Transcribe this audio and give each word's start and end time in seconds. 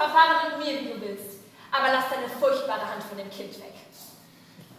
Verfahre 0.00 0.48
mit 0.48 0.64
mir, 0.64 0.80
wie 0.80 0.94
du 0.94 1.00
willst. 1.00 1.40
Aber 1.70 1.92
lass 1.92 2.08
deine 2.08 2.28
furchtbare 2.28 2.80
Hand 2.80 3.02
von 3.02 3.18
dem 3.18 3.28
Kind 3.30 3.52
weg. 3.58 3.74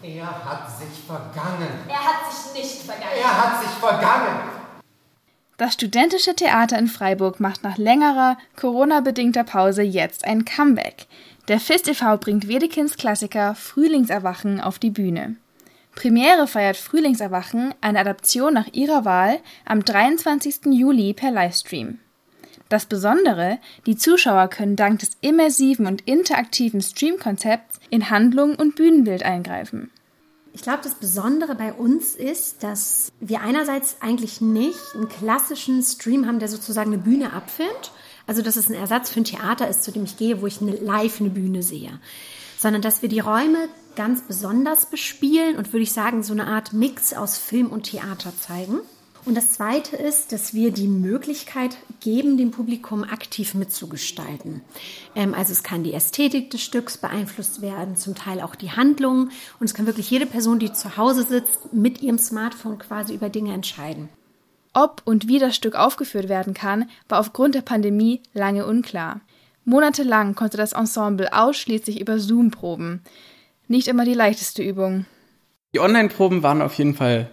Er 0.01 0.25
hat 0.25 0.67
sich 0.79 1.05
vergangen. 1.05 1.69
Er 1.87 2.03
hat 2.03 2.31
sich 2.31 2.53
nicht 2.53 2.81
vergangen. 2.81 3.17
Er 3.21 3.37
hat 3.37 3.61
sich 3.61 3.69
vergangen. 3.69 4.39
Das 5.57 5.75
studentische 5.75 6.35
Theater 6.35 6.79
in 6.79 6.87
Freiburg 6.87 7.39
macht 7.39 7.63
nach 7.63 7.77
längerer 7.77 8.35
Corona-bedingter 8.55 9.43
Pause 9.43 9.83
jetzt 9.83 10.25
ein 10.25 10.43
Comeback. 10.43 11.05
Der 11.47 11.59
FIS 11.59 11.85
e.V. 11.85 12.17
bringt 12.17 12.47
Wedekins 12.47 12.97
Klassiker 12.97 13.53
Frühlingserwachen 13.53 14.59
auf 14.59 14.79
die 14.79 14.89
Bühne. 14.89 15.35
Premiere 15.93 16.47
feiert 16.47 16.77
Frühlingserwachen, 16.77 17.75
eine 17.79 17.99
Adaption 17.99 18.55
nach 18.55 18.67
ihrer 18.71 19.05
Wahl, 19.05 19.39
am 19.65 19.85
23. 19.85 20.61
Juli 20.71 21.13
per 21.13 21.29
Livestream. 21.29 21.99
Das 22.71 22.85
Besondere, 22.85 23.59
die 23.85 23.97
Zuschauer 23.97 24.47
können 24.47 24.77
dank 24.77 24.99
des 24.99 25.17
immersiven 25.19 25.87
und 25.87 26.07
interaktiven 26.07 26.79
Streamkonzepts 26.79 27.81
in 27.89 28.09
Handlung 28.09 28.55
und 28.55 28.77
Bühnenbild 28.77 29.23
eingreifen. 29.23 29.91
Ich 30.53 30.61
glaube, 30.61 30.79
das 30.81 30.95
Besondere 30.95 31.55
bei 31.55 31.73
uns 31.73 32.15
ist, 32.15 32.63
dass 32.63 33.11
wir 33.19 33.41
einerseits 33.41 33.97
eigentlich 33.99 34.39
nicht 34.39 34.79
einen 34.95 35.09
klassischen 35.09 35.83
Stream 35.83 36.25
haben, 36.25 36.39
der 36.39 36.47
sozusagen 36.47 36.93
eine 36.93 37.01
Bühne 37.01 37.33
abfilmt. 37.33 37.91
Also, 38.25 38.41
dass 38.41 38.55
es 38.55 38.69
ein 38.69 38.75
Ersatz 38.75 39.09
für 39.09 39.19
ein 39.19 39.25
Theater 39.25 39.67
ist, 39.67 39.83
zu 39.83 39.91
dem 39.91 40.05
ich 40.05 40.15
gehe, 40.15 40.41
wo 40.41 40.47
ich 40.47 40.61
eine, 40.61 40.71
live 40.71 41.19
eine 41.19 41.29
Bühne 41.29 41.63
sehe. 41.63 41.99
Sondern, 42.57 42.81
dass 42.81 43.01
wir 43.01 43.09
die 43.09 43.19
Räume 43.19 43.67
ganz 43.97 44.21
besonders 44.21 44.85
bespielen 44.85 45.57
und 45.57 45.73
würde 45.73 45.83
ich 45.83 45.91
sagen, 45.91 46.23
so 46.23 46.31
eine 46.31 46.47
Art 46.47 46.71
Mix 46.71 47.11
aus 47.13 47.37
Film 47.37 47.67
und 47.67 47.83
Theater 47.83 48.31
zeigen. 48.39 48.79
Und 49.23 49.35
das 49.35 49.51
Zweite 49.51 49.95
ist, 49.95 50.31
dass 50.31 50.53
wir 50.53 50.71
die 50.71 50.87
Möglichkeit 50.87 51.77
geben, 51.99 52.37
dem 52.37 52.49
Publikum 52.49 53.03
aktiv 53.03 53.53
mitzugestalten. 53.53 54.61
Ähm, 55.15 55.33
also 55.35 55.51
es 55.51 55.61
kann 55.61 55.83
die 55.83 55.93
Ästhetik 55.93 56.49
des 56.49 56.61
Stücks 56.61 56.97
beeinflusst 56.97 57.61
werden, 57.61 57.95
zum 57.95 58.15
Teil 58.15 58.41
auch 58.41 58.55
die 58.55 58.71
Handlung. 58.71 59.29
Und 59.59 59.65
es 59.65 59.73
kann 59.73 59.85
wirklich 59.85 60.09
jede 60.09 60.25
Person, 60.25 60.57
die 60.57 60.73
zu 60.73 60.97
Hause 60.97 61.23
sitzt, 61.23 61.71
mit 61.71 62.01
ihrem 62.01 62.17
Smartphone 62.17 62.79
quasi 62.79 63.13
über 63.13 63.29
Dinge 63.29 63.53
entscheiden. 63.53 64.09
Ob 64.73 65.01
und 65.05 65.27
wie 65.27 65.37
das 65.37 65.55
Stück 65.55 65.75
aufgeführt 65.75 66.29
werden 66.29 66.53
kann, 66.53 66.89
war 67.09 67.19
aufgrund 67.19 67.55
der 67.55 67.61
Pandemie 67.61 68.21
lange 68.33 68.65
unklar. 68.65 69.21
Monatelang 69.65 70.33
konnte 70.33 70.57
das 70.57 70.73
Ensemble 70.73 71.31
ausschließlich 71.31 71.99
über 71.99 72.19
Zoom 72.19 72.49
proben. 72.49 73.03
Nicht 73.67 73.87
immer 73.87 74.05
die 74.05 74.13
leichteste 74.13 74.63
Übung. 74.63 75.05
Die 75.73 75.79
Online-Proben 75.79 76.41
waren 76.41 76.61
auf 76.61 76.73
jeden 76.73 76.95
Fall 76.95 77.29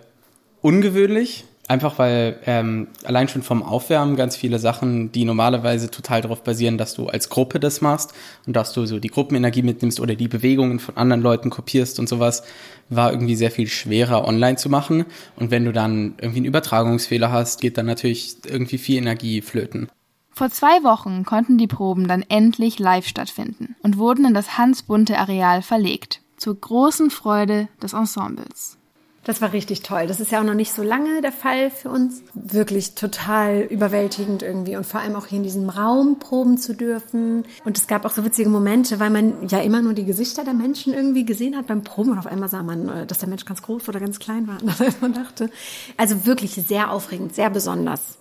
ungewöhnlich. 0.61 1.45
Einfach 1.69 1.99
weil 1.99 2.39
ähm, 2.47 2.89
allein 3.05 3.29
schon 3.29 3.43
vom 3.43 3.63
Aufwärmen 3.63 4.17
ganz 4.17 4.37
viele 4.37 4.59
Sachen, 4.59 5.13
die 5.13 5.27
normalerweise 5.27 5.91
total 5.91 6.23
darauf 6.23 6.43
basieren, 6.43 6.79
dass 6.79 6.95
du 6.95 7.09
als 7.09 7.29
Gruppe 7.29 7.61
das 7.61 7.83
machst 7.83 8.15
und 8.47 8.57
dass 8.57 8.73
du 8.73 8.87
so 8.87 8.99
die 8.99 9.09
Gruppenenergie 9.09 9.61
mitnimmst 9.61 10.01
oder 10.01 10.15
die 10.15 10.29
Bewegungen 10.29 10.79
von 10.79 10.97
anderen 10.97 11.21
Leuten 11.21 11.51
kopierst 11.51 11.99
und 11.99 12.09
sowas, 12.09 12.43
war 12.89 13.13
irgendwie 13.13 13.37
sehr 13.37 13.51
viel 13.51 13.67
schwerer 13.69 14.27
online 14.27 14.57
zu 14.57 14.71
machen. 14.71 15.05
Und 15.37 15.51
wenn 15.51 15.67
du 15.67 15.73
dann 15.73 16.15
irgendwie 16.19 16.39
einen 16.39 16.47
Übertragungsfehler 16.47 17.31
hast, 17.31 17.61
geht 17.61 17.77
dann 17.77 17.85
natürlich 17.85 18.37
irgendwie 18.47 18.79
viel 18.79 18.97
Energie 18.97 19.43
flöten. 19.43 19.91
Vor 20.31 20.49
zwei 20.49 20.83
Wochen 20.85 21.25
konnten 21.25 21.59
die 21.59 21.67
Proben 21.67 22.09
dann 22.09 22.25
endlich 22.29 22.79
live 22.79 23.07
stattfinden 23.07 23.77
und 23.83 23.99
wurden 23.99 24.25
in 24.25 24.33
das 24.33 24.57
Hans-Bunte 24.57 25.19
Areal 25.19 25.61
verlegt, 25.61 26.23
zur 26.39 26.59
großen 26.59 27.11
Freude 27.11 27.69
des 27.83 27.93
Ensembles. 27.93 28.79
Das 29.25 29.43
war 29.43 29.53
richtig 29.53 29.83
toll. 29.83 30.07
Das 30.07 30.21
ist 30.21 30.33
ja 30.33 30.41
auch 30.41 30.45
noch 30.45 30.55
nicht 30.55 30.73
so 30.73 30.83
lange 30.83 31.21
der 31.21 31.33
Fall 31.33 31.71
für 31.71 31.91
uns. 31.91 32.23
Wirklich 32.33 32.95
total 32.95 33.61
überwältigend 33.61 34.43
irgendwie 34.43 34.77
und 34.77 34.87
vor 34.87 35.01
allem 35.01 35.17
auch 35.17 35.27
hier 35.27 35.39
in 35.39 35.43
diesem 35.43 35.69
Raum 35.69 36.19
proben 36.19 36.57
zu 36.57 36.75
dürfen. 36.75 37.45
Und 37.65 37.77
es 37.77 37.87
gab 37.87 38.07
auch 38.07 38.13
so 38.13 38.25
witzige 38.25 38.49
Momente, 38.49 39.01
weil 39.01 39.11
man 39.11 39.47
ja 39.49 39.61
immer 39.61 39.83
nur 39.83 39.93
die 39.93 40.05
Gesichter 40.05 40.45
der 40.45 40.55
Menschen 40.55 40.95
irgendwie 40.95 41.27
gesehen 41.27 41.57
hat 41.57 41.67
beim 41.67 41.85
Proben 41.85 42.13
und 42.13 42.19
auf 42.19 42.27
einmal 42.27 42.49
sah 42.49 42.63
man, 42.63 42.89
äh, 42.89 43.07
dass 43.07 43.19
der 43.19 43.29
Mensch 43.29 43.45
ganz 43.45 43.61
groß 43.63 43.89
oder 43.89 44.01
ganz 44.01 44.19
klein 44.19 44.49
war. 44.49 44.59
Und 44.63 45.03
man 45.03 45.13
dachte, 45.13 45.51
also 45.97 46.25
wirklich 46.25 46.53
sehr 46.53 46.91
aufregend, 46.91 47.35
sehr 47.35 47.51
besonders. 47.51 48.19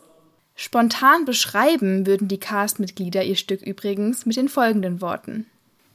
Spontan 0.56 1.24
beschreiben 1.24 2.08
würden 2.08 2.28
die 2.28 2.40
Castmitglieder 2.40 3.24
ihr 3.24 3.36
Stück 3.36 3.62
übrigens 3.62 4.26
mit 4.26 4.36
den 4.36 4.50
folgenden 4.50 5.02
Worten. 5.02 5.46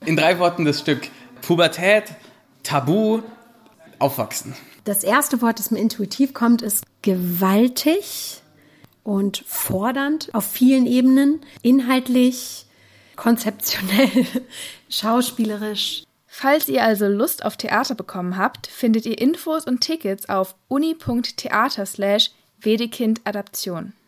In 0.06 0.16
drei 0.16 0.38
Worten 0.38 0.64
das 0.64 0.80
Stück 0.80 1.08
Pubertät, 1.42 2.04
Tabu, 2.62 3.22
Aufwachsen. 4.02 4.54
Das 4.84 5.04
erste 5.04 5.40
Wort, 5.40 5.58
das 5.58 5.70
mir 5.70 5.78
intuitiv 5.78 6.34
kommt, 6.34 6.60
ist 6.60 6.84
gewaltig 7.02 8.42
und 9.04 9.44
fordernd 9.46 10.30
auf 10.32 10.44
vielen 10.44 10.86
Ebenen, 10.86 11.40
inhaltlich, 11.62 12.66
konzeptionell, 13.16 14.26
schauspielerisch. 14.88 16.04
Falls 16.26 16.68
ihr 16.68 16.82
also 16.82 17.06
Lust 17.06 17.44
auf 17.44 17.56
Theater 17.56 17.94
bekommen 17.94 18.36
habt, 18.36 18.66
findet 18.66 19.06
ihr 19.06 19.18
Infos 19.18 19.66
und 19.66 19.80
Tickets 19.80 20.28
auf 20.28 20.54
uni.theater 20.68 21.86
slash 21.86 22.30
Wedekind 22.58 23.20
Adaption. 23.24 23.92